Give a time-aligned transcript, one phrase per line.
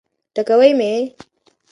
[0.33, 0.91] ټکوي مي.